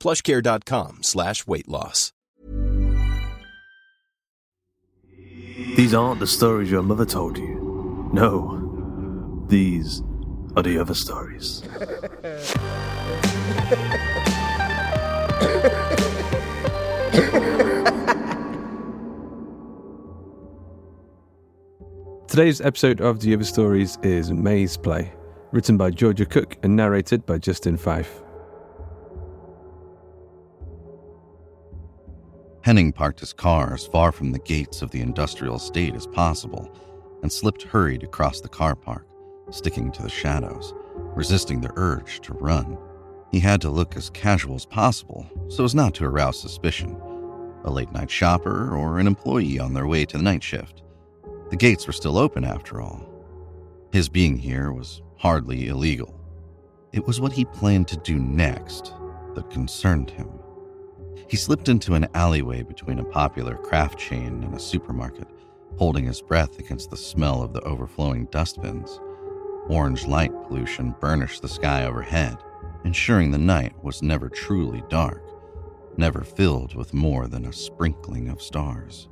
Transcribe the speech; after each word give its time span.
plushcare.com 0.00 1.02
slash 1.02 1.46
weight 1.46 1.68
loss. 1.68 2.12
These 5.76 5.94
aren't 5.94 6.20
the 6.20 6.26
stories 6.26 6.70
your 6.70 6.82
mother 6.82 7.06
told 7.06 7.38
you. 7.38 8.10
No, 8.12 9.44
these 9.48 10.02
are 10.56 10.62
the 10.62 10.78
other 10.78 10.94
stories. 10.94 11.62
Today's 22.26 22.60
episode 22.60 23.00
of 23.00 23.20
The 23.20 23.34
Other 23.34 23.44
Stories 23.44 23.98
is 24.02 24.32
Maze 24.32 24.76
Play, 24.76 25.12
written 25.52 25.76
by 25.76 25.90
Georgia 25.90 26.24
Cook 26.24 26.56
and 26.62 26.76
narrated 26.76 27.26
by 27.26 27.38
Justin 27.38 27.76
Fife. 27.76 28.22
Henning 32.62 32.92
parked 32.92 33.20
his 33.20 33.32
car 33.32 33.74
as 33.74 33.86
far 33.86 34.12
from 34.12 34.32
the 34.32 34.38
gates 34.38 34.82
of 34.82 34.90
the 34.90 35.00
industrial 35.00 35.56
estate 35.56 35.94
as 35.94 36.06
possible 36.06 36.70
and 37.22 37.32
slipped 37.32 37.62
hurried 37.62 38.02
across 38.02 38.40
the 38.40 38.48
car 38.48 38.74
park, 38.74 39.06
sticking 39.50 39.90
to 39.92 40.02
the 40.02 40.08
shadows, 40.08 40.74
resisting 40.94 41.60
the 41.60 41.72
urge 41.76 42.20
to 42.20 42.34
run. 42.34 42.76
He 43.30 43.40
had 43.40 43.60
to 43.62 43.70
look 43.70 43.96
as 43.96 44.10
casual 44.10 44.56
as 44.56 44.66
possible 44.66 45.26
so 45.48 45.64
as 45.64 45.74
not 45.74 45.94
to 45.94 46.04
arouse 46.04 46.40
suspicion 46.40 47.00
a 47.64 47.70
late 47.70 47.92
night 47.92 48.10
shopper 48.10 48.74
or 48.74 48.98
an 48.98 49.06
employee 49.06 49.58
on 49.58 49.74
their 49.74 49.86
way 49.86 50.04
to 50.06 50.16
the 50.16 50.22
night 50.22 50.42
shift. 50.42 50.82
The 51.50 51.56
gates 51.56 51.86
were 51.86 51.92
still 51.92 52.16
open 52.16 52.44
after 52.44 52.80
all. 52.80 53.06
His 53.92 54.08
being 54.08 54.38
here 54.38 54.72
was 54.72 55.02
hardly 55.16 55.68
illegal. 55.68 56.14
It 56.92 57.06
was 57.06 57.20
what 57.20 57.32
he 57.32 57.44
planned 57.44 57.88
to 57.88 57.96
do 57.98 58.18
next 58.18 58.92
that 59.34 59.50
concerned 59.50 60.10
him. 60.10 60.28
He 61.30 61.36
slipped 61.36 61.68
into 61.68 61.94
an 61.94 62.08
alleyway 62.14 62.64
between 62.64 62.98
a 62.98 63.04
popular 63.04 63.54
craft 63.54 63.96
chain 63.96 64.42
and 64.42 64.52
a 64.52 64.58
supermarket, 64.58 65.28
holding 65.78 66.04
his 66.04 66.20
breath 66.20 66.58
against 66.58 66.90
the 66.90 66.96
smell 66.96 67.40
of 67.40 67.52
the 67.52 67.60
overflowing 67.60 68.24
dustbins. 68.32 68.98
Orange 69.68 70.08
light 70.08 70.32
pollution 70.48 70.92
burnished 71.00 71.40
the 71.40 71.48
sky 71.48 71.84
overhead, 71.84 72.36
ensuring 72.84 73.30
the 73.30 73.38
night 73.38 73.72
was 73.80 74.02
never 74.02 74.28
truly 74.28 74.82
dark, 74.88 75.22
never 75.96 76.24
filled 76.24 76.74
with 76.74 76.92
more 76.92 77.28
than 77.28 77.46
a 77.46 77.52
sprinkling 77.52 78.28
of 78.28 78.42
stars. 78.42 79.08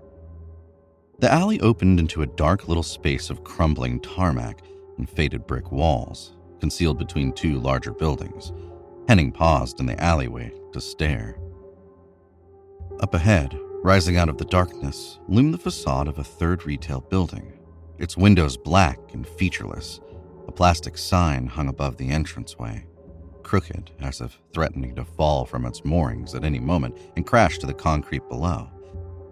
The 1.21 1.33
alley 1.33 1.61
opened 1.61 2.01
into 2.01 2.23
a 2.23 2.27
dark 2.27 2.67
little 2.67 2.83
space 2.83 3.31
of 3.31 3.45
crumbling 3.45 4.01
tarmac 4.01 4.63
and 4.97 5.09
faded 5.09 5.47
brick 5.47 5.71
walls, 5.71 6.37
concealed 6.59 6.99
between 6.99 7.33
two 7.33 7.61
larger 7.61 7.93
buildings. 7.93 8.53
Henning 9.07 9.31
paused 9.31 9.79
in 9.79 9.87
the 9.87 10.03
alleyway 10.03 10.53
to 10.73 10.81
stare. 10.81 11.39
Up 13.01 13.15
ahead, 13.15 13.57
rising 13.85 14.17
out 14.17 14.29
of 14.29 14.39
the 14.39 14.45
darkness, 14.45 15.21
loomed 15.29 15.55
the 15.55 15.59
facade 15.59 16.09
of 16.09 16.19
a 16.19 16.25
third 16.25 16.67
retail 16.67 17.01
building, 17.01 17.57
its 17.99 18.17
windows 18.17 18.57
black 18.57 18.99
and 19.13 19.27
featureless. 19.27 20.01
A 20.49 20.53
plastic 20.53 20.99
sign 20.99 21.47
hung 21.47 21.69
above 21.69 21.97
the 21.97 22.09
entranceway, 22.09 22.87
crooked 23.45 23.93
as 24.01 24.21
if 24.21 24.41
threatening 24.53 24.97
to 24.97 25.05
fall 25.05 25.45
from 25.45 25.65
its 25.65 25.85
moorings 25.85 26.35
at 26.35 26.43
any 26.43 26.59
moment 26.59 26.99
and 27.15 27.25
crash 27.25 27.59
to 27.59 27.67
the 27.67 27.75
concrete 27.75 28.29
below. 28.29 28.69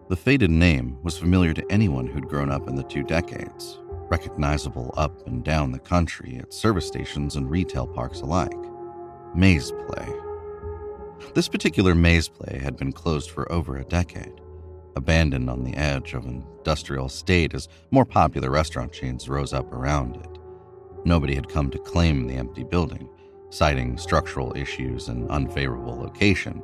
The 0.09 0.17
faded 0.17 0.53
name 0.53 1.03
was 1.03 1.19
familiar 1.19 1.53
to 1.53 1.67
anyone 1.69 2.07
who'd 2.07 2.29
grown 2.29 2.53
up 2.53 2.69
in 2.69 2.77
the 2.77 2.85
two 2.85 3.03
decades, 3.03 3.81
recognizable 4.09 4.95
up 4.97 5.27
and 5.27 5.43
down 5.43 5.73
the 5.73 5.81
country 5.81 6.39
at 6.41 6.55
service 6.55 6.87
stations 6.87 7.35
and 7.35 7.51
retail 7.51 7.89
parks 7.89 8.21
alike. 8.21 8.55
Maze 9.35 9.73
Play. 9.73 10.26
This 11.37 11.49
particular 11.49 11.95
maze 11.95 12.29
play 12.29 12.59
had 12.63 12.79
been 12.79 12.95
closed 12.95 13.31
for 13.31 13.53
over 13.53 13.77
a 13.77 13.85
decade, 13.85 14.41
abandoned 14.97 15.51
on 15.51 15.65
the 15.65 15.77
edge 15.77 16.15
of 16.15 16.25
an 16.25 16.47
industrial 16.57 17.09
estate 17.09 17.53
as 17.53 17.69
more 17.91 18.07
popular 18.07 18.49
restaurant 18.49 18.91
chains 18.91 19.29
rose 19.29 19.53
up 19.53 19.71
around 19.71 20.17
it. 20.17 20.39
Nobody 21.05 21.35
had 21.35 21.51
come 21.51 21.69
to 21.73 21.79
claim 21.79 22.27
the 22.27 22.37
empty 22.37 22.65
building, 22.65 23.07
citing 23.51 23.99
structural 23.99 24.57
issues 24.57 25.09
and 25.09 25.29
unfavorable 25.29 25.99
location, 25.99 26.63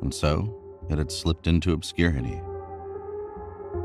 and 0.00 0.14
so 0.14 0.62
it 0.88 0.96
had 0.96 1.10
slipped 1.10 1.48
into 1.48 1.72
obscurity. 1.72 2.40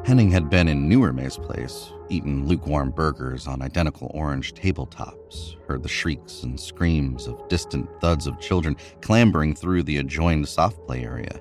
Henning 0.05 0.31
had 0.31 0.49
been 0.49 0.67
in 0.67 0.89
newer 0.89 1.13
Maze 1.13 1.37
Plays, 1.37 1.93
eaten 2.09 2.47
lukewarm 2.47 2.91
burgers 2.91 3.47
on 3.47 3.61
identical 3.61 4.09
orange 4.13 4.53
tabletops, 4.53 5.55
heard 5.67 5.83
the 5.83 5.89
shrieks 5.89 6.43
and 6.43 6.59
screams 6.59 7.27
of 7.27 7.47
distant 7.47 7.87
thuds 8.01 8.25
of 8.25 8.39
children 8.39 8.75
clambering 9.01 9.53
through 9.53 9.83
the 9.83 9.97
adjoined 9.97 10.47
soft 10.47 10.83
play 10.85 11.03
area, 11.03 11.39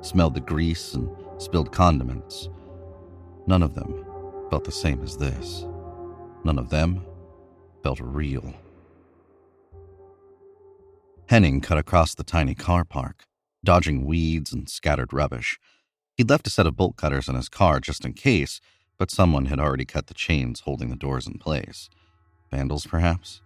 smelled 0.00 0.34
the 0.34 0.40
grease 0.40 0.94
and 0.94 1.08
spilled 1.38 1.70
condiments. 1.70 2.48
None 3.46 3.62
of 3.62 3.74
them 3.74 4.04
felt 4.50 4.64
the 4.64 4.72
same 4.72 5.02
as 5.02 5.16
this. 5.16 5.64
None 6.44 6.58
of 6.58 6.70
them 6.70 7.04
felt 7.82 8.00
real. 8.00 8.52
Henning 11.28 11.60
cut 11.60 11.78
across 11.78 12.14
the 12.14 12.24
tiny 12.24 12.54
car 12.54 12.84
park, 12.84 13.26
dodging 13.62 14.06
weeds 14.06 14.52
and 14.52 14.68
scattered 14.68 15.12
rubbish. 15.12 15.58
He'd 16.18 16.28
left 16.28 16.48
a 16.48 16.50
set 16.50 16.66
of 16.66 16.76
bolt 16.76 16.96
cutters 16.96 17.28
in 17.28 17.36
his 17.36 17.48
car 17.48 17.78
just 17.78 18.04
in 18.04 18.12
case, 18.12 18.60
but 18.98 19.08
someone 19.08 19.46
had 19.46 19.60
already 19.60 19.84
cut 19.84 20.08
the 20.08 20.14
chains 20.14 20.60
holding 20.60 20.90
the 20.90 20.96
doors 20.96 21.28
in 21.28 21.38
place. 21.38 21.88
Vandals, 22.50 22.88
perhaps? 22.88 23.40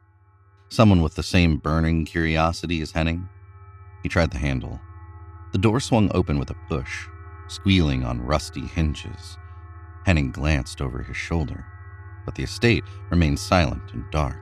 Someone 0.71 1.03
with 1.03 1.15
the 1.15 1.23
same 1.23 1.59
burning 1.59 2.07
curiosity 2.07 2.81
as 2.81 2.93
Henning? 2.93 3.29
He 4.03 4.09
tried 4.09 4.31
the 4.31 4.39
handle. 4.39 4.81
The 5.53 5.59
door 5.59 5.81
swung 5.81 6.11
open 6.15 6.39
with 6.39 6.49
a 6.49 6.57
push, 6.67 7.09
squealing 7.47 8.05
on 8.05 8.23
rusty 8.23 8.63
hinges. 8.63 9.37
Henning 10.07 10.33
glanced 10.33 10.81
over 10.81 11.03
his 11.03 11.17
shoulder, 11.17 11.67
but 12.25 12.37
the 12.37 12.43
estate 12.43 12.85
remained 13.11 13.39
silent 13.39 13.93
and 13.93 14.11
dark. 14.11 14.41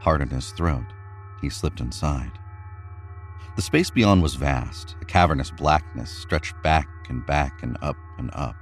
Hard 0.00 0.22
in 0.22 0.30
his 0.30 0.52
throat, 0.52 0.86
he 1.42 1.50
slipped 1.50 1.80
inside. 1.80 2.32
The 3.56 3.62
space 3.62 3.90
beyond 3.90 4.22
was 4.22 4.36
vast, 4.36 4.96
a 5.02 5.04
cavernous 5.04 5.50
blackness 5.50 6.10
stretched 6.10 6.54
back 6.62 6.88
and 7.08 7.24
back 7.26 7.62
and 7.62 7.76
up 7.82 7.96
and 8.18 8.30
up. 8.32 8.56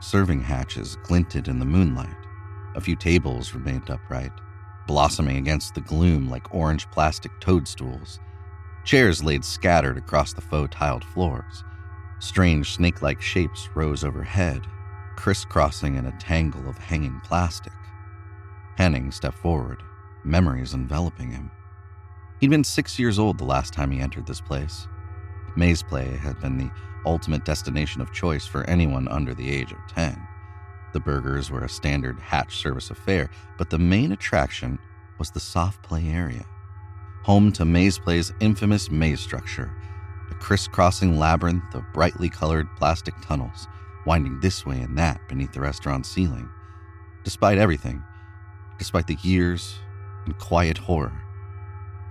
Serving 0.00 0.42
hatches 0.42 0.96
glinted 1.04 1.48
in 1.48 1.58
the 1.58 1.64
moonlight. 1.64 2.16
A 2.74 2.80
few 2.80 2.96
tables 2.96 3.54
remained 3.54 3.90
upright, 3.90 4.32
blossoming 4.86 5.36
against 5.36 5.74
the 5.74 5.80
gloom 5.80 6.28
like 6.28 6.54
orange 6.54 6.90
plastic 6.90 7.30
toadstools. 7.40 8.18
Chairs 8.84 9.22
laid 9.22 9.44
scattered 9.44 9.96
across 9.96 10.32
the 10.32 10.40
faux 10.40 10.74
tiled 10.74 11.04
floors. 11.04 11.64
Strange 12.18 12.74
snake 12.74 13.02
like 13.02 13.20
shapes 13.20 13.68
rose 13.74 14.04
overhead, 14.04 14.66
crisscrossing 15.16 15.96
in 15.96 16.06
a 16.06 16.18
tangle 16.18 16.68
of 16.68 16.78
hanging 16.78 17.20
plastic. 17.24 17.72
Henning 18.76 19.10
stepped 19.12 19.38
forward, 19.38 19.82
memories 20.24 20.74
enveloping 20.74 21.30
him. 21.30 21.50
He'd 22.40 22.50
been 22.50 22.64
six 22.64 22.98
years 22.98 23.18
old 23.18 23.38
the 23.38 23.44
last 23.44 23.72
time 23.72 23.90
he 23.92 24.00
entered 24.00 24.26
this 24.26 24.40
place. 24.40 24.88
Maze 25.56 25.82
Play 25.82 26.16
had 26.16 26.40
been 26.40 26.58
the 26.58 26.70
ultimate 27.04 27.44
destination 27.44 28.00
of 28.00 28.12
choice 28.12 28.46
for 28.46 28.68
anyone 28.68 29.08
under 29.08 29.34
the 29.34 29.50
age 29.50 29.72
of 29.72 29.78
10. 29.88 30.20
The 30.92 31.00
burgers 31.00 31.50
were 31.50 31.64
a 31.64 31.68
standard 31.68 32.18
hatch 32.20 32.56
service 32.56 32.90
affair, 32.90 33.30
but 33.58 33.70
the 33.70 33.78
main 33.78 34.12
attraction 34.12 34.78
was 35.18 35.30
the 35.30 35.40
soft 35.40 35.82
play 35.82 36.08
area. 36.08 36.44
Home 37.24 37.52
to 37.52 37.64
Maze 37.64 37.98
Play's 37.98 38.32
infamous 38.40 38.90
maze 38.90 39.20
structure, 39.20 39.72
a 40.30 40.34
crisscrossing 40.34 41.18
labyrinth 41.18 41.74
of 41.74 41.84
brightly 41.92 42.28
colored 42.28 42.68
plastic 42.76 43.14
tunnels 43.22 43.68
winding 44.04 44.40
this 44.40 44.66
way 44.66 44.80
and 44.80 44.98
that 44.98 45.20
beneath 45.28 45.52
the 45.52 45.60
restaurant's 45.60 46.08
ceiling. 46.08 46.48
Despite 47.24 47.58
everything, 47.58 48.02
despite 48.78 49.06
the 49.06 49.18
years 49.22 49.78
and 50.24 50.36
quiet 50.38 50.78
horror, 50.78 51.12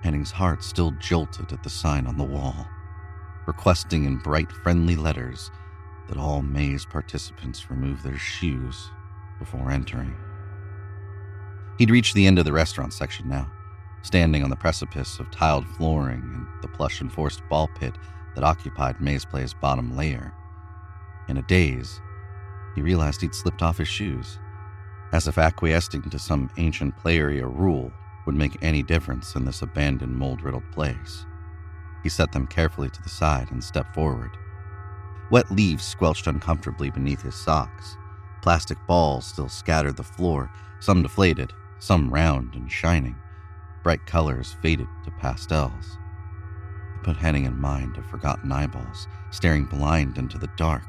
Henning's 0.03 0.31
heart 0.31 0.63
still 0.63 0.91
jolted 0.91 1.51
at 1.51 1.63
the 1.63 1.69
sign 1.69 2.07
on 2.07 2.17
the 2.17 2.23
wall, 2.23 2.65
requesting 3.45 4.05
in 4.05 4.17
bright, 4.17 4.51
friendly 4.51 4.95
letters 4.95 5.51
that 6.07 6.17
all 6.17 6.41
maze 6.41 6.85
participants 6.85 7.69
remove 7.69 8.03
their 8.03 8.17
shoes 8.17 8.89
before 9.39 9.71
entering. 9.71 10.15
He'd 11.77 11.91
reached 11.91 12.13
the 12.13 12.27
end 12.27 12.37
of 12.37 12.45
the 12.45 12.53
restaurant 12.53 12.93
section 12.93 13.27
now, 13.27 13.51
standing 14.03 14.43
on 14.43 14.49
the 14.49 14.55
precipice 14.55 15.19
of 15.19 15.31
tiled 15.31 15.67
flooring 15.67 16.21
and 16.21 16.47
the 16.61 16.67
plush 16.67 17.01
enforced 17.01 17.41
ball 17.49 17.69
pit 17.79 17.95
that 18.35 18.43
occupied 18.43 19.01
Maze 19.01 19.25
Play's 19.25 19.53
bottom 19.53 19.95
layer. 19.95 20.33
In 21.27 21.37
a 21.37 21.41
daze, 21.43 22.01
he 22.75 22.81
realized 22.81 23.21
he'd 23.21 23.35
slipped 23.35 23.61
off 23.61 23.77
his 23.77 23.87
shoes, 23.87 24.39
as 25.11 25.27
if 25.27 25.37
acquiescing 25.37 26.03
to 26.03 26.19
some 26.19 26.49
ancient 26.57 26.95
play 26.97 27.17
area 27.17 27.45
rule 27.45 27.91
would 28.25 28.35
make 28.35 28.57
any 28.61 28.83
difference 28.83 29.35
in 29.35 29.45
this 29.45 29.61
abandoned, 29.61 30.15
mold 30.15 30.41
riddled 30.41 30.69
place. 30.71 31.25
He 32.03 32.09
set 32.09 32.31
them 32.31 32.47
carefully 32.47 32.89
to 32.89 33.01
the 33.01 33.09
side 33.09 33.51
and 33.51 33.63
stepped 33.63 33.93
forward. 33.93 34.31
Wet 35.29 35.51
leaves 35.51 35.83
squelched 35.83 36.27
uncomfortably 36.27 36.89
beneath 36.89 37.21
his 37.21 37.35
socks. 37.35 37.97
Plastic 38.41 38.77
balls 38.87 39.25
still 39.25 39.49
scattered 39.49 39.97
the 39.97 40.03
floor, 40.03 40.51
some 40.79 41.03
deflated, 41.03 41.53
some 41.79 42.09
round 42.13 42.55
and 42.55 42.71
shining. 42.71 43.15
Bright 43.83 44.05
colors 44.05 44.55
faded 44.61 44.87
to 45.05 45.11
pastels. 45.11 45.97
It 46.97 47.03
put 47.03 47.17
Henning 47.17 47.45
in 47.45 47.59
mind 47.59 47.97
of 47.97 48.05
forgotten 48.05 48.51
eyeballs, 48.51 49.07
staring 49.29 49.65
blind 49.65 50.17
into 50.17 50.37
the 50.37 50.49
dark, 50.57 50.85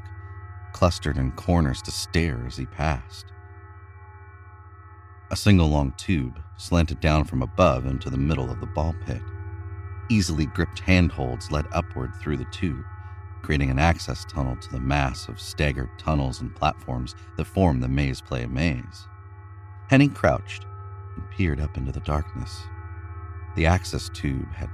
clustered 0.73 1.17
in 1.17 1.31
corners 1.31 1.81
to 1.83 1.91
stare 1.91 2.43
as 2.45 2.57
he 2.57 2.65
passed. 2.65 3.27
A 5.31 5.35
single 5.35 5.69
long 5.69 5.93
tube 5.97 6.39
slanted 6.57 6.99
down 6.99 7.23
from 7.23 7.41
above 7.41 7.85
into 7.85 8.09
the 8.09 8.17
middle 8.17 8.51
of 8.51 8.59
the 8.59 8.67
ball 8.67 8.93
pit. 9.05 9.21
Easily 10.09 10.45
gripped 10.45 10.79
handholds 10.79 11.51
led 11.51 11.65
upward 11.71 12.13
through 12.15 12.37
the 12.37 12.45
tube, 12.45 12.83
creating 13.41 13.69
an 13.69 13.79
access 13.79 14.25
tunnel 14.25 14.55
to 14.57 14.71
the 14.71 14.79
mass 14.79 15.27
of 15.27 15.39
staggered 15.39 15.89
tunnels 15.97 16.41
and 16.41 16.55
platforms 16.55 17.15
that 17.37 17.45
form 17.45 17.79
the 17.79 17.87
maze 17.87 18.21
play 18.21 18.45
maze. 18.45 19.07
Henning 19.89 20.11
crouched 20.11 20.65
and 21.15 21.29
peered 21.31 21.59
up 21.59 21.77
into 21.77 21.91
the 21.91 21.99
darkness. 22.01 22.63
The 23.55 23.65
access 23.65 24.09
tube 24.09 24.51
had 24.53 24.69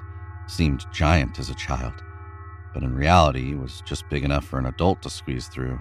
seemed 0.47 0.85
giant 0.91 1.37
as 1.39 1.49
a 1.49 1.55
child, 1.55 1.93
but 2.73 2.83
in 2.83 2.95
reality 2.95 3.51
it 3.51 3.59
was 3.59 3.81
just 3.85 4.09
big 4.09 4.23
enough 4.23 4.45
for 4.45 4.57
an 4.59 4.65
adult 4.65 5.01
to 5.03 5.09
squeeze 5.09 5.47
through. 5.47 5.79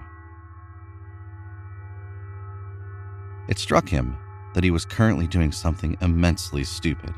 It 3.47 3.57
struck 3.57 3.89
him 3.89 4.17
that 4.53 4.63
he 4.63 4.71
was 4.71 4.85
currently 4.85 5.27
doing 5.27 5.51
something 5.51 5.97
immensely 6.01 6.63
stupid, 6.63 7.13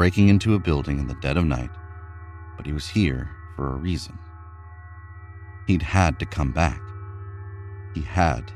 breaking 0.00 0.30
into 0.30 0.54
a 0.54 0.58
building 0.58 0.98
in 0.98 1.06
the 1.06 1.14
dead 1.16 1.36
of 1.36 1.44
night, 1.44 1.68
but 2.56 2.64
he 2.64 2.72
was 2.72 2.88
here 2.88 3.28
for 3.54 3.74
a 3.74 3.76
reason. 3.76 4.18
He'd 5.66 5.82
had 5.82 6.18
to 6.20 6.24
come 6.24 6.52
back. 6.52 6.80
He 7.94 8.00
had 8.00 8.50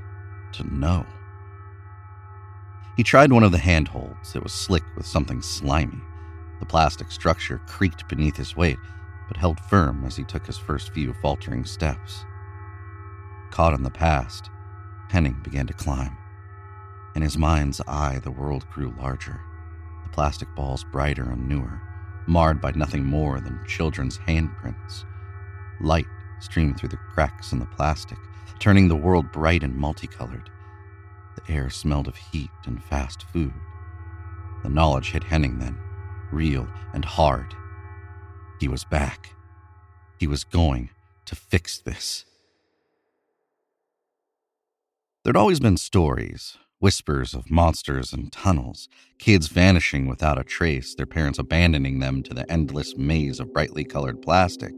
to 0.53 0.75
know. 0.75 1.05
He 2.97 3.03
tried 3.03 3.31
one 3.31 3.43
of 3.43 3.53
the 3.53 3.59
handholds. 3.59 4.35
It 4.35 4.43
was 4.43 4.55
slick 4.55 4.85
with 4.97 5.05
something 5.05 5.43
slimy. 5.43 6.01
The 6.61 6.65
plastic 6.65 7.13
structure 7.13 7.61
creaked 7.67 8.09
beneath 8.09 8.39
his 8.39 8.57
weight, 8.57 8.79
but 9.29 9.37
held 9.37 9.61
firm 9.61 10.03
as 10.07 10.17
he 10.17 10.25
took 10.25 10.47
his 10.47 10.57
first 10.57 10.95
few 10.95 11.13
faltering 11.13 11.67
steps. 11.67 12.25
Caught 13.51 13.75
in 13.75 13.83
the 13.83 13.91
past, 13.91 14.49
Henning 15.11 15.39
began 15.43 15.67
to 15.67 15.75
climb. 15.75 16.17
In 17.15 17.21
his 17.21 17.37
mind's 17.37 17.83
eye, 17.87 18.19
the 18.25 18.31
world 18.31 18.65
grew 18.71 18.95
larger, 18.99 19.43
plastic 20.15 20.47
balls 20.55 20.85
brighter 20.85 21.25
and 21.25 21.49
newer, 21.49 21.83
marred 22.29 22.61
by 22.61 22.71
nothing 22.77 23.05
more 23.05 23.41
than 23.41 23.59
children's 23.67 24.17
handprints. 24.19 25.05
Light 25.81 26.07
streamed 26.39 26.79
through 26.79 26.91
the 26.91 26.97
cracks 27.13 27.51
in 27.51 27.59
the 27.59 27.67
plastic, 27.67 28.17
turning 28.61 28.87
the 28.87 28.95
world 28.95 29.33
bright 29.33 29.65
and 29.65 29.77
multicolored. 29.77 30.49
The 31.35 31.53
air 31.53 31.69
smelled 31.69 32.07
of 32.07 32.17
heat 32.17 32.53
and 32.65 32.81
fast 32.85 33.25
food. 33.25 33.53
The 34.63 34.69
knowledge 34.69 35.11
hit 35.11 35.25
Henning 35.25 35.59
then, 35.59 35.77
real 36.31 36.69
and 36.93 37.05
hard. 37.05 37.53
He 38.61 38.69
was 38.69 38.85
back. 38.85 39.31
He 40.21 40.29
was 40.29 40.45
going 40.45 40.91
to 41.25 41.35
fix 41.35 41.79
this. 41.79 42.25
There'd 45.25 45.37
always 45.37 45.59
been 45.59 45.77
stories, 45.77 46.57
whispers 46.85 47.33
of 47.33 47.51
monsters 47.51 48.13
and 48.13 48.31
tunnels, 48.31 48.91
kids 49.19 49.49
vanishing 49.49 50.07
without 50.07 50.39
a 50.39 50.45
trace, 50.45 50.95
their 50.95 51.07
parents 51.07 51.39
abandoning 51.39 51.99
them 51.99 52.23
to 52.23 52.35
the 52.35 52.45
endless 52.53 52.95
maze 52.99 53.41
of 53.41 53.51
brightly 53.55 53.83
colored 53.83 54.21
plastic. 54.21 54.75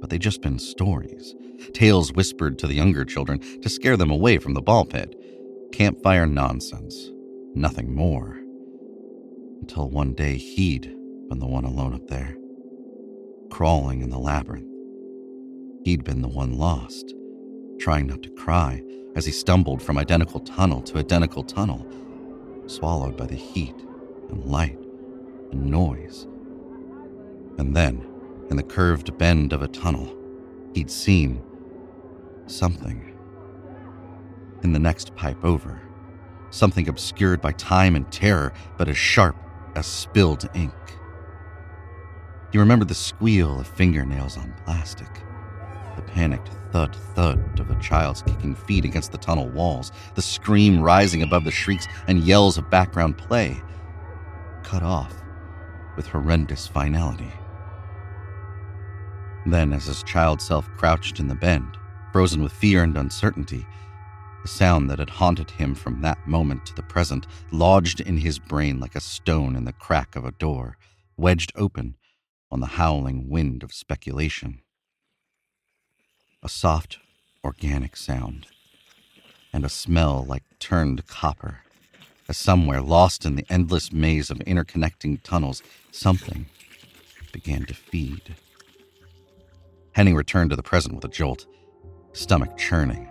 But 0.00 0.10
they'd 0.10 0.20
just 0.20 0.42
been 0.42 0.58
stories, 0.58 1.36
tales 1.72 2.12
whispered 2.12 2.58
to 2.58 2.66
the 2.66 2.74
younger 2.74 3.04
children 3.04 3.38
to 3.60 3.68
scare 3.68 3.96
them 3.96 4.10
away 4.10 4.38
from 4.38 4.54
the 4.54 4.60
ball 4.60 4.84
pit. 4.84 5.14
Campfire 5.72 6.26
nonsense, 6.26 7.12
nothing 7.54 7.94
more. 7.94 8.36
Until 9.60 9.90
one 9.90 10.14
day 10.14 10.36
he'd 10.36 10.92
been 11.28 11.38
the 11.38 11.46
one 11.46 11.64
alone 11.64 11.94
up 11.94 12.08
there, 12.08 12.36
crawling 13.52 14.02
in 14.02 14.10
the 14.10 14.18
labyrinth. 14.18 14.66
He'd 15.84 16.02
been 16.02 16.22
the 16.22 16.28
one 16.28 16.58
lost, 16.58 17.14
trying 17.78 18.08
not 18.08 18.24
to 18.24 18.30
cry 18.30 18.82
as 19.14 19.24
he 19.24 19.32
stumbled 19.32 19.82
from 19.82 19.98
identical 19.98 20.40
tunnel 20.40 20.80
to 20.82 20.98
identical 20.98 21.42
tunnel, 21.42 21.86
swallowed 22.66 23.16
by 23.16 23.26
the 23.26 23.34
heat 23.34 23.74
and 24.28 24.44
light 24.44 24.78
and 25.52 25.66
noise. 25.66 26.26
And 27.58 27.74
then, 27.74 28.04
in 28.50 28.56
the 28.56 28.62
curved 28.62 29.16
bend 29.16 29.52
of 29.52 29.62
a 29.62 29.68
tunnel, 29.68 30.14
he'd 30.74 30.90
seen 30.90 31.42
something. 32.46 33.16
In 34.62 34.72
the 34.72 34.78
next 34.78 35.14
pipe 35.14 35.44
over, 35.44 35.80
something 36.50 36.88
obscured 36.88 37.40
by 37.40 37.52
time 37.52 37.96
and 37.96 38.10
terror, 38.10 38.52
but 38.76 38.88
as 38.88 38.96
sharp 38.96 39.36
as 39.76 39.86
spilled 39.86 40.48
ink. 40.54 40.72
He 42.50 42.58
remembered 42.58 42.88
the 42.88 42.94
squeal 42.94 43.60
of 43.60 43.66
fingernails 43.66 44.36
on 44.36 44.54
plastic 44.64 45.08
the 45.96 46.02
panicked 46.02 46.50
thud 46.72 46.96
thud 47.14 47.60
of 47.60 47.70
a 47.70 47.80
child's 47.80 48.22
kicking 48.22 48.54
feet 48.54 48.84
against 48.84 49.12
the 49.12 49.18
tunnel 49.18 49.48
walls, 49.48 49.92
the 50.14 50.22
scream 50.22 50.80
rising 50.80 51.22
above 51.22 51.44
the 51.44 51.50
shrieks 51.50 51.86
and 52.08 52.24
yells 52.24 52.58
of 52.58 52.70
background 52.70 53.16
play, 53.16 53.60
cut 54.62 54.82
off 54.82 55.14
with 55.96 56.06
horrendous 56.06 56.66
finality. 56.66 57.32
Then, 59.46 59.72
as 59.72 59.84
his 59.84 60.02
child 60.02 60.40
self 60.40 60.68
crouched 60.76 61.20
in 61.20 61.28
the 61.28 61.34
bend, 61.34 61.76
frozen 62.12 62.42
with 62.42 62.52
fear 62.52 62.82
and 62.82 62.96
uncertainty, 62.96 63.66
the 64.42 64.48
sound 64.48 64.90
that 64.90 64.98
had 64.98 65.10
haunted 65.10 65.50
him 65.50 65.74
from 65.74 66.00
that 66.02 66.26
moment 66.26 66.66
to 66.66 66.74
the 66.74 66.82
present 66.82 67.26
lodged 67.52 68.00
in 68.00 68.18
his 68.18 68.38
brain 68.38 68.80
like 68.80 68.94
a 68.94 69.00
stone 69.00 69.56
in 69.56 69.64
the 69.64 69.72
crack 69.72 70.16
of 70.16 70.24
a 70.24 70.32
door, 70.32 70.76
wedged 71.16 71.52
open 71.56 71.96
on 72.50 72.60
the 72.60 72.66
howling 72.66 73.28
wind 73.28 73.62
of 73.62 73.72
speculation 73.72 74.60
a 76.44 76.48
soft, 76.48 76.98
organic 77.42 77.96
sound, 77.96 78.46
and 79.50 79.64
a 79.64 79.68
smell 79.70 80.24
like 80.28 80.42
turned 80.58 81.06
copper, 81.06 81.60
as 82.28 82.36
somewhere 82.36 82.82
lost 82.82 83.24
in 83.24 83.34
the 83.34 83.46
endless 83.48 83.90
maze 83.90 84.30
of 84.30 84.38
interconnecting 84.40 85.22
tunnels, 85.22 85.62
something 85.90 86.44
began 87.32 87.64
to 87.64 87.72
feed. 87.72 88.36
Henning 89.92 90.14
returned 90.14 90.50
to 90.50 90.56
the 90.56 90.62
present 90.62 90.94
with 90.94 91.04
a 91.06 91.08
jolt, 91.08 91.46
stomach 92.12 92.56
churning. 92.58 93.10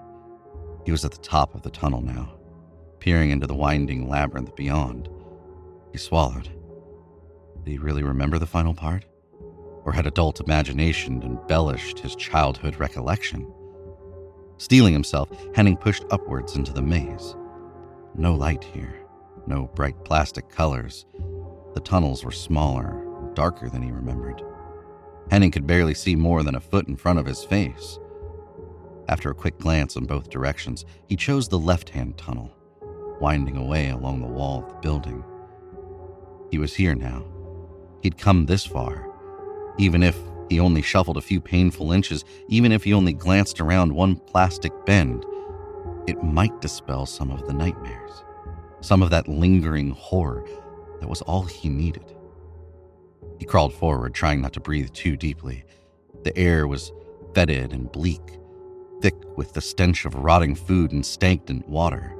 He 0.85 0.91
was 0.91 1.03
at 1.03 1.11
the 1.11 1.17
top 1.17 1.55
of 1.55 1.63
the 1.63 1.71
tunnel 1.71 2.01
now, 2.01 2.35
peering 2.99 3.31
into 3.31 3.47
the 3.47 3.55
winding 3.55 4.07
labyrinth 4.07 4.55
beyond. 4.55 5.09
He 5.91 5.97
swallowed. 5.97 6.49
Did 7.63 7.71
he 7.71 7.77
really 7.79 8.03
remember 8.03 8.37
the 8.37 8.45
final 8.45 8.75
part? 8.75 9.05
Or 9.85 9.91
had 9.91 10.07
adult 10.07 10.39
imagination 10.39 11.21
embellished 11.23 11.99
his 11.99 12.15
childhood 12.15 12.77
recollection? 12.77 13.51
Steeling 14.57 14.93
himself, 14.93 15.29
Henning 15.55 15.77
pushed 15.77 16.05
upwards 16.09 16.55
into 16.55 16.71
the 16.71 16.81
maze. 16.81 17.35
No 18.15 18.33
light 18.33 18.63
here, 18.63 18.95
no 19.47 19.69
bright 19.75 20.03
plastic 20.05 20.49
colors. 20.49 21.05
The 21.73 21.81
tunnels 21.81 22.23
were 22.23 22.31
smaller, 22.31 23.05
darker 23.33 23.69
than 23.69 23.81
he 23.81 23.91
remembered. 23.91 24.41
Henning 25.31 25.51
could 25.51 25.67
barely 25.67 25.93
see 25.93 26.15
more 26.15 26.43
than 26.43 26.55
a 26.55 26.61
foot 26.61 26.87
in 26.87 26.95
front 26.95 27.19
of 27.19 27.25
his 27.25 27.43
face. 27.43 27.99
After 29.09 29.29
a 29.29 29.35
quick 29.35 29.57
glance 29.59 29.95
in 29.95 30.05
both 30.05 30.29
directions, 30.29 30.85
he 31.07 31.15
chose 31.15 31.47
the 31.47 31.59
left 31.59 31.89
hand 31.89 32.17
tunnel, 32.17 32.55
winding 33.19 33.57
away 33.57 33.89
along 33.89 34.21
the 34.21 34.27
wall 34.27 34.63
of 34.63 34.69
the 34.69 34.79
building. 34.79 35.23
He 36.51 36.57
was 36.57 36.75
here 36.75 36.95
now. 36.95 37.25
He'd 38.01 38.17
come 38.17 38.45
this 38.45 38.65
far. 38.65 39.12
Even 39.77 40.03
if 40.03 40.17
he 40.49 40.59
only 40.59 40.81
shuffled 40.81 41.17
a 41.17 41.21
few 41.21 41.41
painful 41.41 41.91
inches, 41.91 42.23
even 42.47 42.71
if 42.71 42.83
he 42.83 42.93
only 42.93 43.13
glanced 43.13 43.59
around 43.59 43.91
one 43.91 44.15
plastic 44.15 44.71
bend, 44.85 45.25
it 46.07 46.21
might 46.23 46.61
dispel 46.61 47.05
some 47.05 47.31
of 47.31 47.47
the 47.47 47.53
nightmares, 47.53 48.23
some 48.81 49.01
of 49.01 49.09
that 49.09 49.27
lingering 49.27 49.91
horror 49.91 50.45
that 50.99 51.09
was 51.09 51.21
all 51.23 51.43
he 51.43 51.69
needed. 51.69 52.15
He 53.39 53.45
crawled 53.45 53.73
forward, 53.73 54.13
trying 54.13 54.41
not 54.41 54.53
to 54.53 54.59
breathe 54.59 54.91
too 54.91 55.17
deeply. 55.17 55.63
The 56.23 56.37
air 56.37 56.67
was 56.67 56.91
fetid 57.33 57.73
and 57.73 57.91
bleak, 57.91 58.21
thick 59.01 59.15
with 59.35 59.53
the 59.53 59.61
stench 59.61 60.05
of 60.05 60.15
rotting 60.15 60.55
food 60.55 60.91
and 60.91 61.05
stagnant 61.05 61.67
water. 61.67 62.15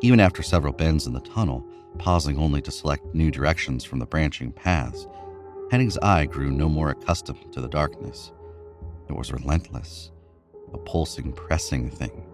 Even 0.00 0.18
after 0.18 0.42
several 0.42 0.72
bends 0.72 1.06
in 1.06 1.12
the 1.12 1.20
tunnel, 1.20 1.64
pausing 1.98 2.38
only 2.38 2.62
to 2.62 2.70
select 2.70 3.14
new 3.14 3.30
directions 3.30 3.84
from 3.84 3.98
the 3.98 4.06
branching 4.06 4.50
paths, 4.50 5.06
Henning's 5.70 5.98
eye 5.98 6.26
grew 6.26 6.50
no 6.50 6.68
more 6.68 6.90
accustomed 6.90 7.52
to 7.52 7.60
the 7.60 7.68
darkness. 7.68 8.32
It 9.08 9.14
was 9.14 9.32
relentless, 9.32 10.10
a 10.74 10.78
pulsing, 10.78 11.32
pressing 11.32 11.90
thing. 11.90 12.26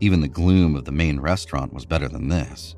Even 0.00 0.20
the 0.20 0.26
gloom 0.26 0.74
of 0.74 0.84
the 0.84 0.90
main 0.90 1.20
restaurant 1.20 1.72
was 1.72 1.86
better 1.86 2.08
than 2.08 2.28
this. 2.28 2.74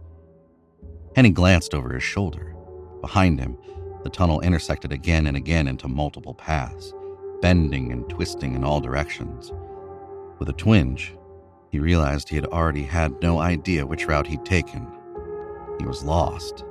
Henning 1.15 1.33
glanced 1.33 1.75
over 1.75 1.95
his 1.95 2.03
shoulder. 2.03 2.55
Behind 3.01 3.41
him, 3.41 3.57
the 4.03 4.11
tunnel 4.11 4.43
intersected 4.43 4.93
again 4.93 5.27
and 5.27 5.37
again 5.37 5.67
into 5.67 5.89
multiple 5.89 6.35
paths, 6.35 6.93
bending 7.41 7.91
and 7.91 8.07
twisting 8.11 8.55
in 8.55 8.65
all 8.65 8.83
directions. 8.83 9.51
With 10.39 10.51
a 10.51 10.53
twinge, 10.53 11.17
he 11.71 11.79
realized 11.79 12.29
he 12.29 12.37
had 12.37 12.47
already 12.47 12.83
had 12.83 13.19
no 13.23 13.39
idea 13.39 13.87
which 13.87 14.07
route 14.07 14.27
he'd 14.27 14.45
taken. 14.45 14.87
He 15.79 15.87
was 15.87 16.05
lost. 16.05 16.65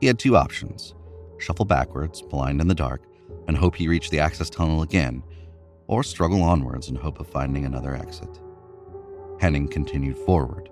He 0.00 0.06
had 0.06 0.18
two 0.18 0.34
options 0.34 0.94
shuffle 1.42 1.64
backwards, 1.64 2.22
blind 2.22 2.60
in 2.60 2.68
the 2.68 2.74
dark, 2.74 3.02
and 3.48 3.56
hope 3.56 3.74
he 3.74 3.88
reached 3.88 4.10
the 4.10 4.20
access 4.20 4.48
tunnel 4.48 4.82
again, 4.82 5.22
or 5.88 6.02
struggle 6.02 6.42
onwards 6.42 6.88
in 6.88 6.94
hope 6.94 7.20
of 7.20 7.26
finding 7.26 7.64
another 7.64 7.94
exit. 7.94 8.40
Henning 9.40 9.68
continued 9.68 10.16
forward, 10.16 10.70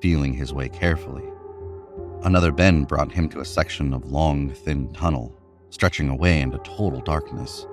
feeling 0.00 0.32
his 0.32 0.54
way 0.54 0.68
carefully. 0.68 1.24
Another 2.22 2.52
bend 2.52 2.86
brought 2.86 3.10
him 3.10 3.28
to 3.30 3.40
a 3.40 3.44
section 3.44 3.92
of 3.92 4.10
long, 4.10 4.50
thin 4.50 4.92
tunnel, 4.92 5.36
stretching 5.70 6.08
away 6.08 6.40
into 6.40 6.58
total 6.58 7.00
darkness. 7.00 7.66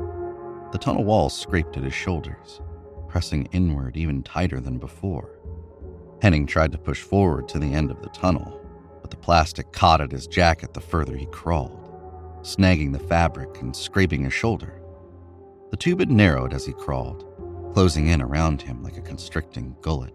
The 0.72 0.80
tunnel 0.80 1.04
walls 1.04 1.40
scraped 1.40 1.78
at 1.78 1.84
his 1.84 1.94
shoulders, 1.94 2.62
pressing 3.08 3.48
inward 3.52 3.96
even 3.96 4.24
tighter 4.24 4.60
than 4.60 4.80
before. 4.80 5.38
Henning 6.22 6.46
tried 6.46 6.72
to 6.72 6.78
push 6.78 7.02
forward 7.02 7.48
to 7.50 7.60
the 7.60 7.74
end 7.74 7.92
of 7.92 8.02
the 8.02 8.10
tunnel, 8.10 8.60
but 9.02 9.10
the 9.12 9.18
plastic 9.18 9.72
caught 9.72 10.02
at 10.02 10.12
his 10.12 10.28
jacket 10.28 10.74
the 10.74 10.82
further 10.82 11.16
he 11.16 11.26
crawled, 11.28 11.79
snagging 12.42 12.92
the 12.92 13.00
fabric 13.00 13.62
and 13.62 13.76
scraping 13.76 14.24
his 14.24 14.34
shoulder. 14.34 14.82
The 15.72 15.78
tube 15.78 16.00
had 16.00 16.12
narrowed 16.12 16.54
as 16.54 16.66
he 16.66 16.74
crawled, 16.74 17.26
closing 17.74 18.08
in 18.08 18.22
around 18.22 18.62
him 18.62 18.82
like 18.82 18.98
a 18.98 19.02
constricting 19.02 19.76
gullet. 19.82 20.14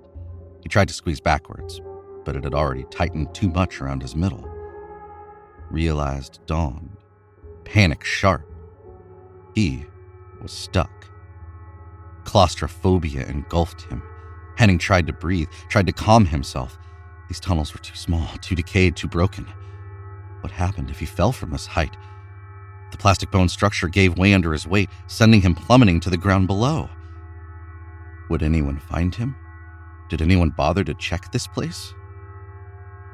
He 0.62 0.68
tried 0.68 0.88
to 0.88 0.94
squeeze 0.94 1.20
backwards, 1.20 1.80
but 2.24 2.36
it 2.36 2.44
had 2.44 2.54
already 2.54 2.84
tightened 2.90 3.34
too 3.34 3.48
much 3.48 3.80
around 3.80 4.02
his 4.02 4.16
middle. 4.16 4.48
Realized 5.70 6.40
dawned, 6.46 6.96
panic 7.64 8.02
sharp. 8.04 8.48
He 9.54 9.86
was 10.40 10.52
stuck. 10.52 11.06
Claustrophobia 12.24 13.26
engulfed 13.26 13.82
him. 13.82 14.02
Henning 14.56 14.78
tried 14.78 15.06
to 15.06 15.12
breathe, 15.12 15.48
tried 15.68 15.86
to 15.86 15.92
calm 15.92 16.26
himself. 16.26 16.78
These 17.28 17.40
tunnels 17.40 17.72
were 17.72 17.80
too 17.80 17.94
small, 17.96 18.26
too 18.40 18.54
decayed, 18.54 18.96
too 18.96 19.08
broken. 19.08 19.46
What 20.40 20.52
happened 20.52 20.90
if 20.90 20.98
he 21.00 21.06
fell 21.06 21.32
from 21.32 21.50
this 21.50 21.66
height? 21.66 21.96
The 22.94 22.98
plastic 22.98 23.32
bone 23.32 23.48
structure 23.48 23.88
gave 23.88 24.16
way 24.16 24.34
under 24.34 24.52
his 24.52 24.68
weight, 24.68 24.88
sending 25.08 25.40
him 25.40 25.56
plummeting 25.56 25.98
to 25.98 26.10
the 26.10 26.16
ground 26.16 26.46
below. 26.46 26.88
Would 28.30 28.40
anyone 28.40 28.78
find 28.78 29.12
him? 29.12 29.34
Did 30.08 30.22
anyone 30.22 30.50
bother 30.50 30.84
to 30.84 30.94
check 30.94 31.32
this 31.32 31.48
place? 31.48 31.92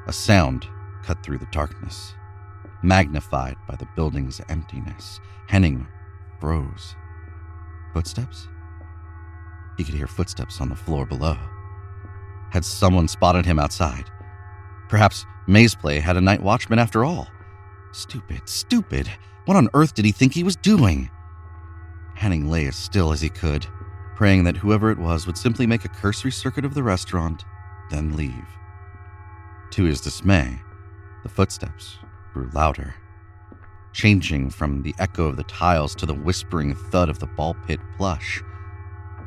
A 0.05 0.13
sound 0.13 0.67
cut 1.01 1.23
through 1.23 1.39
the 1.39 1.47
darkness, 1.51 2.13
magnified 2.83 3.57
by 3.67 3.75
the 3.75 3.87
building's 3.95 4.39
emptiness. 4.49 5.19
Henning 5.47 5.87
froze. 6.39 6.95
Footsteps? 7.91 8.49
He 9.77 9.83
could 9.83 9.95
hear 9.95 10.05
footsteps 10.05 10.61
on 10.61 10.69
the 10.69 10.75
floor 10.75 11.07
below. 11.07 11.37
Had 12.51 12.65
someone 12.65 13.07
spotted 13.07 13.47
him 13.47 13.57
outside? 13.57 14.11
Perhaps 14.89 15.25
Maze 15.47 15.73
Play 15.73 15.99
had 15.99 16.17
a 16.17 16.21
night 16.21 16.43
watchman 16.43 16.77
after 16.77 17.03
all. 17.03 17.29
Stupid, 17.93 18.47
stupid. 18.47 19.09
What 19.45 19.57
on 19.57 19.69
earth 19.73 19.95
did 19.95 20.05
he 20.05 20.11
think 20.11 20.33
he 20.33 20.43
was 20.43 20.55
doing? 20.55 21.09
Henning 22.15 22.49
lay 22.49 22.67
as 22.67 22.75
still 22.75 23.11
as 23.11 23.21
he 23.21 23.29
could, 23.29 23.65
praying 24.15 24.43
that 24.43 24.57
whoever 24.57 24.91
it 24.91 24.99
was 24.99 25.25
would 25.25 25.37
simply 25.37 25.65
make 25.65 25.83
a 25.83 25.89
cursory 25.89 26.31
circuit 26.31 26.63
of 26.63 26.75
the 26.75 26.83
restaurant, 26.83 27.43
then 27.89 28.15
leave. 28.15 28.47
To 29.71 29.83
his 29.83 30.01
dismay, 30.01 30.61
the 31.23 31.29
footsteps 31.29 31.97
grew 32.33 32.49
louder, 32.53 32.93
changing 33.93 34.51
from 34.51 34.83
the 34.83 34.93
echo 34.99 35.25
of 35.25 35.37
the 35.37 35.43
tiles 35.43 35.95
to 35.95 36.05
the 36.05 36.13
whispering 36.13 36.75
thud 36.75 37.09
of 37.09 37.19
the 37.19 37.27
ball 37.27 37.55
pit 37.65 37.79
plush. 37.97 38.43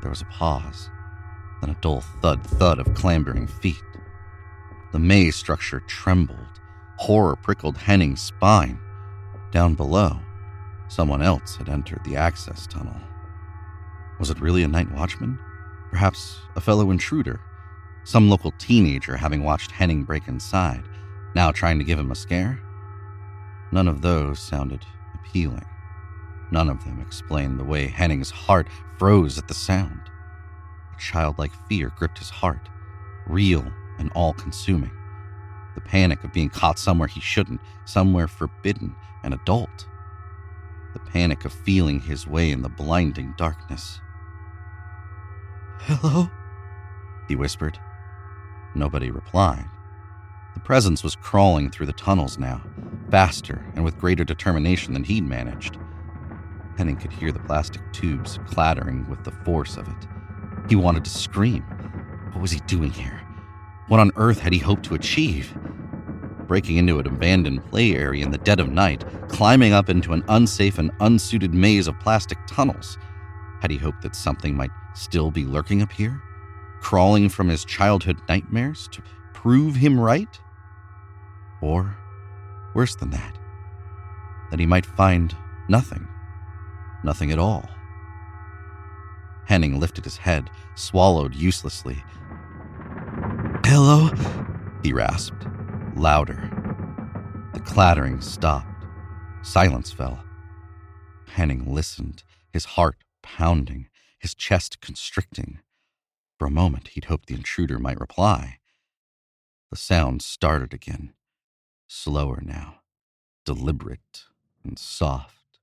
There 0.00 0.11
was 0.11 0.23
a 0.23 0.26
pause, 0.26 0.90
then 1.61 1.71
a 1.71 1.80
dull 1.80 2.02
thud 2.23 2.44
thud 2.44 2.78
of 2.78 2.94
clambering 2.94 3.47
feet. 3.47 3.83
The 4.92 4.99
maze 5.00 5.35
structure 5.35 5.80
trembled. 5.80 6.61
Horror 6.99 7.35
prickled 7.37 7.76
Henning's 7.76 8.21
spine. 8.21 8.78
Down 9.54 9.75
below, 9.75 10.18
someone 10.88 11.23
else 11.23 11.54
had 11.54 11.68
entered 11.68 12.02
the 12.02 12.16
access 12.16 12.66
tunnel. 12.66 12.96
Was 14.18 14.28
it 14.28 14.40
really 14.40 14.64
a 14.64 14.68
night 14.68 14.90
watchman? 14.90 15.38
Perhaps 15.92 16.40
a 16.56 16.61
fellow 16.61 16.90
intruder? 16.90 17.40
Some 18.02 18.28
local 18.28 18.50
teenager 18.58 19.16
having 19.16 19.44
watched 19.44 19.70
Henning 19.70 20.02
break 20.02 20.26
inside, 20.26 20.82
now 21.37 21.52
trying 21.52 21.78
to 21.78 21.84
give 21.84 22.00
him 22.00 22.11
a 22.11 22.16
scare? 22.16 22.61
None 23.70 23.87
of 23.87 24.02
those 24.02 24.40
sounded 24.40 24.84
appealing. 25.14 25.64
None 26.50 26.68
of 26.68 26.84
them 26.84 27.00
explained 27.00 27.61
the 27.61 27.64
way 27.64 27.87
Henning's 27.87 28.30
heart 28.30 28.66
froze 28.99 29.38
at 29.38 29.46
the 29.46 29.54
sound. 29.54 30.00
A 30.92 31.00
childlike 31.00 31.52
fear 31.68 31.92
gripped 31.96 32.18
his 32.18 32.30
heart, 32.30 32.68
real 33.28 33.64
and 34.00 34.11
all 34.16 34.32
consuming. 34.32 34.90
The 35.74 35.80
panic 35.80 36.22
of 36.24 36.32
being 36.32 36.50
caught 36.50 36.78
somewhere 36.78 37.08
he 37.08 37.20
shouldn't, 37.20 37.60
somewhere 37.84 38.28
forbidden 38.28 38.94
and 39.22 39.34
adult. 39.34 39.86
The 40.92 41.00
panic 41.00 41.44
of 41.44 41.52
feeling 41.52 42.00
his 42.00 42.26
way 42.26 42.50
in 42.50 42.62
the 42.62 42.68
blinding 42.68 43.34
darkness. 43.36 44.00
Hello? 45.80 46.30
He 47.28 47.36
whispered. 47.36 47.78
Nobody 48.74 49.10
replied. 49.10 49.66
The 50.54 50.60
presence 50.60 51.02
was 51.02 51.16
crawling 51.16 51.70
through 51.70 51.86
the 51.86 51.92
tunnels 51.92 52.38
now, 52.38 52.62
faster 53.10 53.64
and 53.74 53.84
with 53.84 53.98
greater 53.98 54.24
determination 54.24 54.92
than 54.94 55.04
he'd 55.04 55.24
managed. 55.24 55.78
Henning 56.78 56.96
could 56.96 57.12
hear 57.12 57.32
the 57.32 57.40
plastic 57.40 57.82
tubes 57.92 58.38
clattering 58.46 59.08
with 59.08 59.24
the 59.24 59.30
force 59.30 59.76
of 59.76 59.88
it. 59.88 60.08
He 60.68 60.76
wanted 60.76 61.04
to 61.04 61.10
scream. 61.10 61.62
What 62.32 62.40
was 62.40 62.50
he 62.50 62.60
doing 62.60 62.90
here? 62.90 63.20
What 63.88 64.00
on 64.00 64.10
earth 64.16 64.38
had 64.38 64.52
he 64.52 64.58
hoped 64.58 64.84
to 64.86 64.94
achieve? 64.94 65.56
Breaking 66.46 66.76
into 66.76 66.98
an 66.98 67.06
abandoned 67.06 67.64
play 67.66 67.94
area 67.94 68.24
in 68.24 68.30
the 68.30 68.38
dead 68.38 68.60
of 68.60 68.70
night, 68.70 69.04
climbing 69.28 69.72
up 69.72 69.88
into 69.88 70.12
an 70.12 70.24
unsafe 70.28 70.78
and 70.78 70.90
unsuited 71.00 71.54
maze 71.54 71.86
of 71.88 71.98
plastic 72.00 72.38
tunnels. 72.46 72.98
Had 73.60 73.70
he 73.70 73.78
hoped 73.78 74.02
that 74.02 74.14
something 74.14 74.56
might 74.56 74.70
still 74.94 75.30
be 75.30 75.44
lurking 75.44 75.82
up 75.82 75.90
here? 75.92 76.22
crawling 76.84 77.30
from 77.30 77.48
his 77.48 77.64
childhood 77.64 78.20
nightmares 78.28 78.88
to 78.92 79.02
prove 79.32 79.74
him 79.74 79.98
right? 79.98 80.38
Or, 81.62 81.96
worse 82.74 82.94
than 82.94 83.08
that, 83.08 83.38
that 84.50 84.60
he 84.60 84.66
might 84.66 84.84
find 84.84 85.34
nothing, 85.66 86.06
nothing 87.02 87.32
at 87.32 87.38
all. 87.38 87.66
Henning 89.46 89.80
lifted 89.80 90.04
his 90.04 90.18
head, 90.18 90.50
swallowed 90.74 91.34
uselessly. 91.34 92.04
Hello? 93.64 94.10
he 94.82 94.92
rasped, 94.92 95.46
louder. 95.96 96.50
The 97.52 97.60
clattering 97.60 98.20
stopped. 98.20 98.84
Silence 99.42 99.92
fell. 99.92 100.24
Henning 101.28 101.72
listened, 101.72 102.22
his 102.52 102.64
heart 102.64 102.96
pounding, 103.22 103.88
his 104.18 104.34
chest 104.34 104.80
constricting. 104.80 105.60
For 106.38 106.46
a 106.46 106.50
moment, 106.50 106.88
he'd 106.88 107.06
hoped 107.06 107.26
the 107.26 107.34
intruder 107.34 107.78
might 107.78 108.00
reply. 108.00 108.58
The 109.70 109.76
sound 109.76 110.22
started 110.22 110.72
again, 110.72 111.12
slower 111.88 112.40
now, 112.44 112.80
deliberate 113.44 114.24
and 114.62 114.78
soft, 114.78 115.58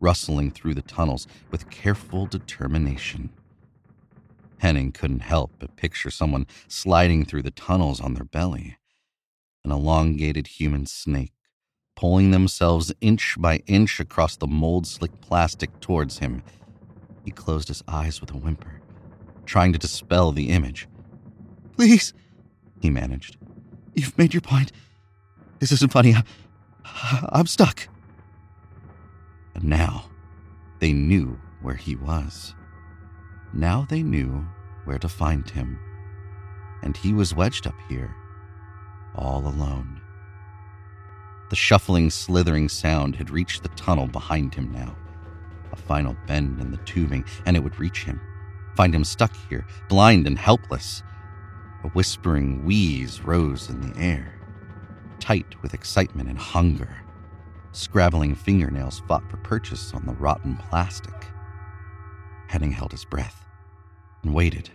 rustling 0.00 0.50
through 0.50 0.74
the 0.74 0.82
tunnels 0.82 1.26
with 1.50 1.70
careful 1.70 2.26
determination. 2.26 3.30
Henning 4.58 4.92
couldn't 4.92 5.20
help 5.20 5.52
but 5.58 5.76
picture 5.76 6.10
someone 6.10 6.46
sliding 6.66 7.24
through 7.24 7.42
the 7.42 7.50
tunnels 7.50 8.00
on 8.00 8.14
their 8.14 8.24
belly, 8.24 8.76
an 9.68 9.76
elongated 9.76 10.46
human 10.46 10.86
snake 10.86 11.32
pulling 11.98 12.30
themselves 12.30 12.92
inch 13.00 13.34
by 13.40 13.56
inch 13.66 13.98
across 13.98 14.36
the 14.36 14.46
mold 14.46 14.86
slick 14.86 15.20
plastic 15.20 15.80
towards 15.80 16.18
him. 16.18 16.40
He 17.24 17.32
closed 17.32 17.66
his 17.66 17.82
eyes 17.88 18.20
with 18.20 18.30
a 18.30 18.36
whimper, 18.36 18.80
trying 19.46 19.72
to 19.72 19.80
dispel 19.80 20.30
the 20.30 20.50
image. 20.50 20.86
Please, 21.76 22.14
he 22.80 22.88
managed. 22.88 23.36
You've 23.94 24.16
made 24.16 24.32
your 24.32 24.42
point. 24.42 24.70
This 25.58 25.72
isn't 25.72 25.90
funny. 25.90 26.14
I'm, 26.14 26.22
I'm 27.32 27.46
stuck. 27.48 27.88
And 29.56 29.64
now 29.64 30.04
they 30.78 30.92
knew 30.92 31.36
where 31.62 31.74
he 31.74 31.96
was. 31.96 32.54
Now 33.52 33.84
they 33.90 34.04
knew 34.04 34.46
where 34.84 35.00
to 35.00 35.08
find 35.08 35.50
him. 35.50 35.80
And 36.84 36.96
he 36.96 37.12
was 37.12 37.34
wedged 37.34 37.66
up 37.66 37.74
here, 37.88 38.14
all 39.18 39.46
alone. 39.46 40.00
The 41.50 41.56
shuffling, 41.56 42.10
slithering 42.10 42.68
sound 42.68 43.16
had 43.16 43.30
reached 43.30 43.62
the 43.62 43.70
tunnel 43.70 44.06
behind 44.06 44.54
him 44.54 44.70
now. 44.72 44.96
A 45.72 45.76
final 45.76 46.16
bend 46.26 46.60
in 46.60 46.70
the 46.70 46.76
tubing, 46.78 47.24
and 47.46 47.56
it 47.56 47.60
would 47.60 47.78
reach 47.78 48.04
him, 48.04 48.20
find 48.76 48.94
him 48.94 49.04
stuck 49.04 49.34
here, 49.48 49.66
blind 49.88 50.26
and 50.26 50.38
helpless. 50.38 51.02
A 51.84 51.88
whispering 51.88 52.64
wheeze 52.64 53.20
rose 53.22 53.68
in 53.70 53.80
the 53.80 53.98
air, 53.98 54.34
tight 55.20 55.60
with 55.62 55.74
excitement 55.74 56.28
and 56.28 56.38
hunger. 56.38 56.96
Scrabbling 57.72 58.34
fingernails 58.34 59.02
fought 59.06 59.28
for 59.30 59.36
purchase 59.38 59.92
on 59.94 60.04
the 60.04 60.14
rotten 60.14 60.56
plastic. 60.56 61.26
Henning 62.48 62.72
held 62.72 62.92
his 62.92 63.04
breath 63.04 63.44
and 64.22 64.34
waited. 64.34 64.70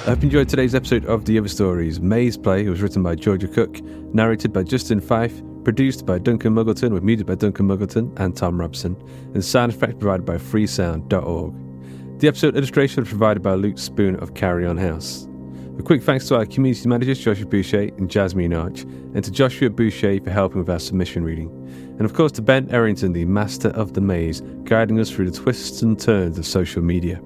I 0.00 0.04
hope 0.04 0.22
you 0.22 0.28
enjoyed 0.28 0.48
today's 0.48 0.74
episode 0.74 1.04
of 1.04 1.26
The 1.26 1.38
Other 1.38 1.46
Stories. 1.46 2.00
Maze 2.00 2.38
Play 2.38 2.66
was 2.66 2.80
written 2.80 3.02
by 3.02 3.14
Georgia 3.14 3.46
Cook, 3.46 3.82
narrated 4.14 4.50
by 4.50 4.62
Justin 4.62 4.98
Fife, 4.98 5.42
produced 5.62 6.06
by 6.06 6.18
Duncan 6.18 6.54
Muggleton, 6.54 6.92
with 6.92 7.02
music 7.02 7.26
by 7.26 7.34
Duncan 7.34 7.68
Muggleton 7.68 8.18
and 8.18 8.34
Thom 8.34 8.58
Robson, 8.58 8.96
and 9.34 9.44
sound 9.44 9.74
effects 9.74 9.96
provided 10.00 10.24
by 10.24 10.36
freesound.org. 10.36 12.18
The 12.18 12.28
episode 12.28 12.56
illustration 12.56 13.02
was 13.02 13.10
provided 13.10 13.42
by 13.42 13.52
Luke 13.52 13.76
Spooner 13.76 14.16
of 14.18 14.32
Carrion 14.32 14.78
House. 14.78 15.28
A 15.78 15.82
quick 15.82 16.02
thanks 16.02 16.26
to 16.28 16.36
our 16.36 16.46
community 16.46 16.88
managers, 16.88 17.20
Joshua 17.20 17.46
Boucher 17.46 17.90
and 17.98 18.10
Jasmine 18.10 18.54
Arch, 18.54 18.84
and 19.14 19.22
to 19.22 19.30
Joshua 19.30 19.68
Boucher 19.68 20.18
for 20.24 20.30
helping 20.30 20.60
with 20.60 20.70
our 20.70 20.78
submission 20.78 21.24
reading. 21.24 21.50
And 21.98 22.06
of 22.06 22.14
course 22.14 22.32
to 22.32 22.42
Ben 22.42 22.70
Errington, 22.70 23.12
the 23.12 23.26
master 23.26 23.68
of 23.68 23.92
the 23.92 24.00
maze, 24.00 24.40
guiding 24.64 24.98
us 24.98 25.10
through 25.10 25.30
the 25.30 25.38
twists 25.38 25.82
and 25.82 26.00
turns 26.00 26.38
of 26.38 26.46
social 26.46 26.80
media. 26.82 27.20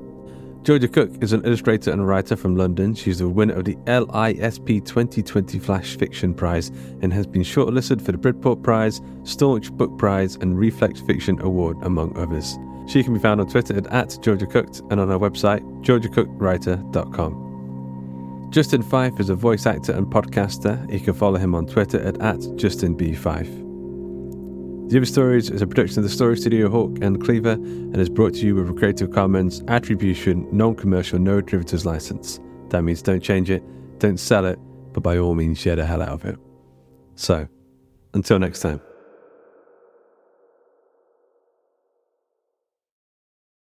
Georgia 0.65 0.89
Cook 0.89 1.23
is 1.23 1.33
an 1.35 1.45
illustrator 1.45 1.91
and 1.91 2.09
writer 2.09 2.37
from 2.37 2.57
London. 2.57 2.95
She's 2.95 3.19
the 3.19 3.29
winner 3.29 3.53
of 3.53 3.67
the 3.67 3.77
LISP 3.87 4.83
2020 4.87 5.59
Flash 5.59 5.99
Fiction 5.99 6.33
Prize 6.33 6.69
and 7.03 7.13
has 7.13 7.27
been 7.27 7.43
shortlisted 7.43 8.01
for 8.01 8.13
the 8.13 8.19
Bridport 8.19 8.63
Prize, 8.63 9.03
Staunch 9.25 9.71
Book 9.73 9.99
Prize, 9.99 10.37
and 10.37 10.59
Reflex 10.59 11.03
Fiction 11.03 11.39
Award, 11.43 11.77
among 11.83 12.17
others. 12.17 12.57
She 12.87 13.05
can 13.05 13.13
be 13.13 13.21
found 13.21 13.43
on 13.43 13.49
Twitter 13.49 13.77
at, 13.77 13.87
at 13.89 14.19
Georgia 14.23 14.47
Cooked 14.47 14.81
and 14.91 14.99
on 14.99 15.11
her 15.11 15.19
website, 15.19 15.61
georgiacookwriter.com. 15.83 18.49
Justin 18.51 18.83
Fife 18.83 19.21
is 19.21 19.29
a 19.29 19.35
voice 19.35 19.67
actor 19.67 19.93
and 19.93 20.07
podcaster. 20.07 20.91
You 20.91 21.01
can 21.01 21.13
follow 21.13 21.37
him 21.37 21.55
on 21.55 21.67
Twitter 21.67 22.01
at, 22.01 22.19
at 22.23 22.39
JustinBFife. 22.39 23.64
The 24.89 24.99
Other 24.99 25.07
Stories 25.07 25.49
is 25.49 25.63
a 25.63 25.67
production 25.67 26.01
of 26.01 26.05
the 26.05 26.11
Story 26.11 26.37
Studio 26.37 26.69
Hawk 26.69 26.99
and 27.01 27.23
Cleaver 27.25 27.53
and 27.53 27.97
is 27.97 28.11
brought 28.11 28.35
to 28.35 28.47
you 28.47 28.55
with 28.55 28.69
a 28.69 28.75
Creative 28.75 29.11
Commons 29.11 29.63
Attribution 29.67 30.47
Non 30.53 30.75
Commercial 30.75 31.19
No 31.19 31.41
Derivatives 31.41 31.87
license. 31.87 32.39
That 32.69 32.83
means 32.83 33.01
don't 33.01 33.23
change 33.23 33.49
it, 33.49 33.63
don't 33.99 34.21
sell 34.21 34.45
it, 34.45 34.59
but 34.93 35.03
by 35.03 35.17
all 35.17 35.35
means 35.35 35.59
share 35.59 35.75
the 35.75 35.87
hell 35.87 36.03
out 36.03 36.11
of 36.11 36.27
it. 36.27 36.39
So, 37.17 37.49
until 38.13 38.39
next 38.39 38.61
time. 38.61 38.83